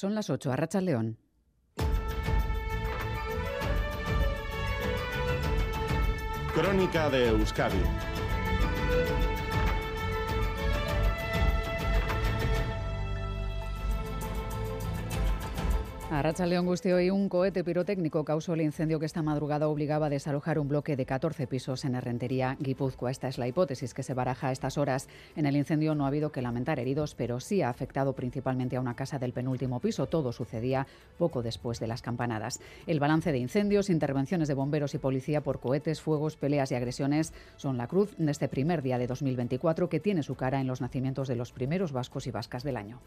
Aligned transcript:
Son 0.00 0.14
las 0.14 0.30
8, 0.30 0.50
Arracha 0.50 0.80
León. 0.80 1.18
Crónica 6.54 7.10
de 7.10 7.28
Euskadi 7.28 7.82
A 16.12 16.22
Racha 16.22 16.44
León 16.44 16.66
hoy 16.66 17.10
un 17.10 17.28
cohete 17.28 17.62
pirotécnico 17.62 18.24
causó 18.24 18.54
el 18.54 18.62
incendio 18.62 18.98
que 18.98 19.06
esta 19.06 19.22
madrugada 19.22 19.68
obligaba 19.68 20.06
a 20.06 20.10
desalojar 20.10 20.58
un 20.58 20.66
bloque 20.66 20.96
de 20.96 21.06
14 21.06 21.46
pisos 21.46 21.84
en 21.84 21.94
Herrentería, 21.94 22.56
Guipúzcoa. 22.58 23.12
Esta 23.12 23.28
es 23.28 23.38
la 23.38 23.46
hipótesis 23.46 23.94
que 23.94 24.02
se 24.02 24.12
baraja 24.12 24.48
a 24.48 24.52
estas 24.52 24.76
horas. 24.76 25.06
En 25.36 25.46
el 25.46 25.54
incendio 25.54 25.94
no 25.94 26.04
ha 26.04 26.08
habido 26.08 26.32
que 26.32 26.42
lamentar 26.42 26.80
heridos, 26.80 27.14
pero 27.14 27.38
sí 27.38 27.62
ha 27.62 27.68
afectado 27.68 28.12
principalmente 28.14 28.74
a 28.74 28.80
una 28.80 28.96
casa 28.96 29.20
del 29.20 29.32
penúltimo 29.32 29.78
piso. 29.78 30.08
Todo 30.08 30.32
sucedía 30.32 30.88
poco 31.16 31.44
después 31.44 31.78
de 31.78 31.86
las 31.86 32.02
campanadas. 32.02 32.58
El 32.88 32.98
balance 32.98 33.30
de 33.30 33.38
incendios, 33.38 33.88
intervenciones 33.88 34.48
de 34.48 34.54
bomberos 34.54 34.94
y 34.94 34.98
policía 34.98 35.42
por 35.42 35.60
cohetes, 35.60 36.00
fuegos, 36.00 36.36
peleas 36.36 36.72
y 36.72 36.74
agresiones 36.74 37.32
son 37.56 37.76
la 37.76 37.86
cruz 37.86 38.16
de 38.18 38.32
este 38.32 38.48
primer 38.48 38.82
día 38.82 38.98
de 38.98 39.06
2024 39.06 39.88
que 39.88 40.00
tiene 40.00 40.24
su 40.24 40.34
cara 40.34 40.60
en 40.60 40.66
los 40.66 40.80
nacimientos 40.80 41.28
de 41.28 41.36
los 41.36 41.52
primeros 41.52 41.92
vascos 41.92 42.26
y 42.26 42.32
vascas 42.32 42.64
del 42.64 42.78
año. 42.78 42.98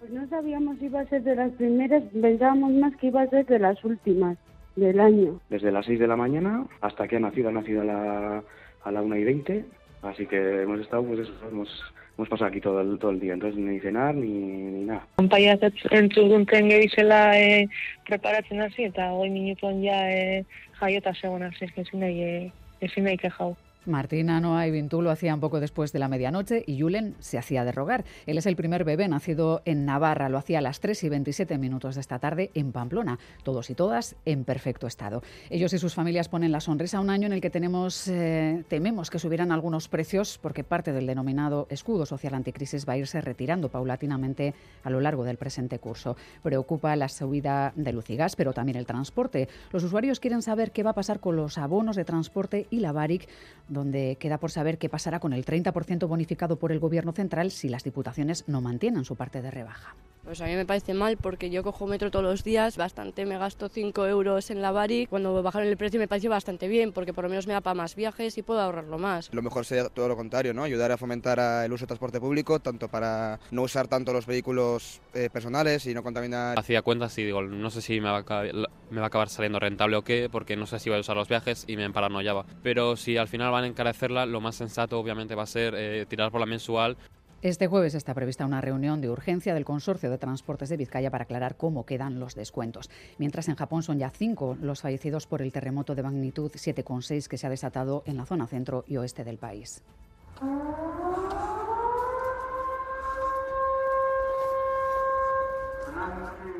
Pues 0.00 0.12
no 0.12 0.26
sabíamos 0.28 0.78
si 0.78 0.86
iba 0.86 1.00
a 1.00 1.06
ser 1.08 1.22
de 1.22 1.36
las 1.36 1.52
primeras, 1.52 2.02
pensábamos 2.22 2.72
más 2.72 2.96
que 2.96 3.08
iba 3.08 3.20
a 3.20 3.28
ser 3.28 3.44
de 3.44 3.58
las 3.58 3.84
últimas 3.84 4.38
del 4.74 4.98
año. 4.98 5.38
Desde 5.50 5.70
las 5.70 5.84
6 5.84 6.00
de 6.00 6.06
la 6.06 6.16
mañana 6.16 6.64
hasta 6.80 7.06
que 7.06 7.16
ha 7.16 7.20
nacido, 7.20 7.50
ha 7.50 7.52
nacido 7.52 7.82
a 7.82 7.84
la, 7.84 8.42
a 8.82 8.90
la 8.90 9.02
1 9.02 9.16
y 9.16 9.24
20, 9.24 9.64
así 10.00 10.24
que 10.24 10.62
hemos 10.62 10.80
estado, 10.80 11.04
pues 11.04 11.20
eso, 11.20 11.34
hemos, 11.46 11.68
hemos 12.16 12.30
pasado 12.30 12.48
aquí 12.48 12.62
todo 12.62 12.80
el, 12.80 12.98
todo 12.98 13.10
el 13.10 13.20
día, 13.20 13.34
entonces 13.34 13.60
ni 13.60 13.78
cenar 13.80 14.14
ni, 14.14 14.30
ni 14.30 14.84
nada. 14.86 15.06
Konpaiak 15.16 15.68
entzuduntzen 15.90 16.70
gebizela 16.70 17.36
e, 17.36 17.68
preparatzen 18.08 18.62
hasi 18.64 18.88
eta 18.88 19.12
hoi 19.12 19.28
minutuan 19.28 19.84
ja 19.84 20.00
e, 20.08 20.46
jaiota 20.80 21.12
zegoen 21.12 21.44
hasi, 21.44 21.68
ezin 21.76 22.00
nahi, 22.00 22.22
e, 22.24 22.52
ezin 22.80 23.04
nahi 23.04 23.20
kejau. 23.20 23.52
Martina, 23.86 24.40
Noa 24.40 24.66
y 24.66 24.70
Vintu 24.70 25.00
lo 25.02 25.10
hacían 25.10 25.40
poco 25.40 25.60
después 25.60 25.92
de 25.92 25.98
la 25.98 26.08
medianoche 26.08 26.62
y 26.66 26.80
Julen 26.80 27.14
se 27.18 27.38
hacía 27.38 27.64
de 27.64 27.72
rogar. 27.72 28.04
Él 28.26 28.38
es 28.38 28.46
el 28.46 28.56
primer 28.56 28.84
bebé 28.84 29.08
nacido 29.08 29.62
en 29.64 29.84
Navarra. 29.84 30.28
Lo 30.28 30.38
hacía 30.38 30.58
a 30.58 30.62
las 30.62 30.80
3 30.80 31.04
y 31.04 31.08
27 31.08 31.58
minutos 31.58 31.94
de 31.94 32.00
esta 32.00 32.18
tarde 32.18 32.50
en 32.54 32.72
Pamplona. 32.72 33.18
Todos 33.42 33.70
y 33.70 33.74
todas 33.74 34.16
en 34.24 34.44
perfecto 34.44 34.86
estado. 34.86 35.22
Ellos 35.48 35.72
y 35.72 35.78
sus 35.78 35.94
familias 35.94 36.28
ponen 36.28 36.52
la 36.52 36.60
sonrisa 36.60 36.98
a 36.98 37.00
un 37.00 37.10
año 37.10 37.26
en 37.26 37.32
el 37.32 37.40
que 37.40 37.50
tenemos, 37.50 38.06
eh, 38.08 38.64
tememos 38.68 39.10
que 39.10 39.18
subieran 39.18 39.52
algunos 39.52 39.88
precios 39.88 40.38
porque 40.38 40.64
parte 40.64 40.92
del 40.92 41.06
denominado 41.06 41.66
escudo 41.70 42.06
social 42.06 42.34
anticrisis 42.34 42.88
va 42.88 42.94
a 42.94 42.98
irse 42.98 43.20
retirando 43.20 43.70
paulatinamente 43.70 44.54
a 44.84 44.90
lo 44.90 45.00
largo 45.00 45.24
del 45.24 45.36
presente 45.36 45.78
curso. 45.78 46.16
Preocupa 46.42 46.94
la 46.96 47.08
subida 47.08 47.72
de 47.76 47.92
luz 47.92 48.10
y 48.10 48.16
gas, 48.16 48.36
pero 48.36 48.52
también 48.52 48.76
el 48.76 48.86
transporte. 48.86 49.48
Los 49.72 49.84
usuarios 49.84 50.20
quieren 50.20 50.42
saber 50.42 50.72
qué 50.72 50.82
va 50.82 50.90
a 50.90 50.94
pasar 50.94 51.20
con 51.20 51.36
los 51.36 51.58
abonos 51.58 51.96
de 51.96 52.04
transporte 52.04 52.66
y 52.70 52.80
la 52.80 52.92
BARIC 52.92 53.28
donde 53.70 54.16
queda 54.20 54.38
por 54.38 54.50
saber 54.50 54.76
qué 54.76 54.88
pasará 54.88 55.20
con 55.20 55.32
el 55.32 55.46
30% 55.46 56.06
bonificado 56.06 56.56
por 56.56 56.72
el 56.72 56.80
Gobierno 56.80 57.12
central 57.12 57.50
si 57.50 57.68
las 57.68 57.84
diputaciones 57.84 58.44
no 58.46 58.60
mantienen 58.60 59.04
su 59.04 59.16
parte 59.16 59.40
de 59.40 59.50
rebaja. 59.50 59.94
Pues 60.24 60.40
a 60.42 60.46
mí 60.46 60.54
me 60.54 60.66
parece 60.66 60.92
mal 60.92 61.16
porque 61.16 61.50
yo 61.50 61.62
cojo 61.62 61.86
metro 61.86 62.10
todos 62.10 62.24
los 62.24 62.44
días, 62.44 62.76
bastante 62.76 63.24
me 63.24 63.38
gasto 63.38 63.68
5 63.68 64.06
euros 64.06 64.50
en 64.50 64.60
la 64.60 64.70
Bari. 64.70 65.06
Cuando 65.06 65.42
bajaron 65.42 65.66
el 65.66 65.76
precio 65.76 65.98
me 65.98 66.08
pareció 66.08 66.28
bastante 66.28 66.68
bien 66.68 66.92
porque 66.92 67.14
por 67.14 67.24
lo 67.24 67.30
menos 67.30 67.46
me 67.46 67.54
da 67.54 67.62
para 67.62 67.74
más 67.74 67.96
viajes 67.96 68.36
y 68.36 68.42
puedo 68.42 68.60
ahorrarlo 68.60 68.98
más. 68.98 69.32
Lo 69.32 69.42
mejor 69.42 69.64
sería 69.64 69.88
todo 69.88 70.08
lo 70.08 70.16
contrario, 70.16 70.52
¿no? 70.52 70.62
Ayudar 70.62 70.92
a 70.92 70.98
fomentar 70.98 71.64
el 71.64 71.72
uso 71.72 71.84
de 71.84 71.88
transporte 71.88 72.20
público, 72.20 72.60
tanto 72.60 72.88
para 72.88 73.40
no 73.50 73.62
usar 73.62 73.88
tanto 73.88 74.12
los 74.12 74.26
vehículos 74.26 75.00
eh, 75.14 75.30
personales 75.32 75.86
y 75.86 75.94
no 75.94 76.02
contaminar. 76.02 76.58
Hacía 76.58 76.82
cuentas 76.82 77.16
y 77.18 77.24
digo, 77.24 77.42
no 77.42 77.70
sé 77.70 77.80
si 77.80 78.00
me 78.00 78.10
va, 78.10 78.18
a 78.18 78.20
acabar, 78.20 78.52
me 78.90 78.98
va 79.00 79.04
a 79.04 79.08
acabar 79.08 79.30
saliendo 79.30 79.58
rentable 79.58 79.96
o 79.96 80.02
qué, 80.02 80.28
porque 80.30 80.54
no 80.54 80.66
sé 80.66 80.78
si 80.78 80.90
voy 80.90 80.98
a 80.98 81.00
usar 81.00 81.16
los 81.16 81.28
viajes 81.28 81.64
y 81.66 81.76
me 81.76 81.90
paranoiaba. 81.90 82.44
Pero 82.62 82.96
si 82.96 83.16
al 83.16 83.28
final 83.28 83.50
van 83.50 83.64
a 83.64 83.68
encarecerla, 83.68 84.26
lo 84.26 84.40
más 84.40 84.56
sensato 84.56 84.98
obviamente 84.98 85.34
va 85.34 85.44
a 85.44 85.46
ser 85.46 85.74
eh, 85.76 86.04
tirar 86.06 86.30
por 86.30 86.40
la 86.40 86.46
mensual. 86.46 86.98
Este 87.42 87.68
jueves 87.68 87.94
está 87.94 88.12
prevista 88.12 88.44
una 88.44 88.60
reunión 88.60 89.00
de 89.00 89.08
urgencia 89.08 89.54
del 89.54 89.64
Consorcio 89.64 90.10
de 90.10 90.18
Transportes 90.18 90.68
de 90.68 90.76
Vizcaya 90.76 91.10
para 91.10 91.24
aclarar 91.24 91.56
cómo 91.56 91.86
quedan 91.86 92.20
los 92.20 92.34
descuentos. 92.34 92.90
Mientras 93.16 93.48
en 93.48 93.54
Japón 93.54 93.82
son 93.82 93.98
ya 93.98 94.10
cinco 94.10 94.58
los 94.60 94.82
fallecidos 94.82 95.26
por 95.26 95.40
el 95.40 95.50
terremoto 95.50 95.94
de 95.94 96.02
magnitud 96.02 96.50
7,6 96.52 97.28
que 97.28 97.38
se 97.38 97.46
ha 97.46 97.50
desatado 97.50 98.02
en 98.04 98.18
la 98.18 98.26
zona 98.26 98.46
centro 98.46 98.84
y 98.86 98.98
oeste 98.98 99.24
del 99.24 99.38
país. 99.38 99.82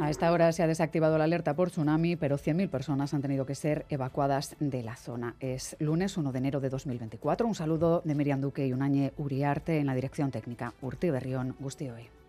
A 0.00 0.08
esta 0.08 0.32
hora 0.32 0.50
se 0.52 0.62
ha 0.62 0.66
desactivado 0.66 1.18
la 1.18 1.24
alerta 1.24 1.54
por 1.54 1.70
tsunami, 1.70 2.16
pero 2.16 2.38
100.000 2.38 2.70
personas 2.70 3.12
han 3.12 3.20
tenido 3.20 3.44
que 3.44 3.54
ser 3.54 3.84
evacuadas 3.90 4.56
de 4.58 4.82
la 4.82 4.96
zona. 4.96 5.36
Es 5.40 5.76
lunes 5.78 6.16
1 6.16 6.32
de 6.32 6.38
enero 6.38 6.60
de 6.60 6.70
2024. 6.70 7.46
Un 7.46 7.54
saludo 7.54 8.00
de 8.04 8.14
Miriam 8.14 8.40
Duque 8.40 8.66
y 8.66 8.72
Unañe 8.72 9.12
Uriarte 9.18 9.78
en 9.78 9.86
la 9.86 9.94
dirección 9.94 10.30
técnica. 10.30 10.72
Urti 10.80 11.10
Berrión, 11.10 11.54
Gusti 11.60 11.90
hoy. 11.90 12.19